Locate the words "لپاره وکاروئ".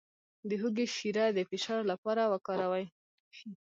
1.91-2.85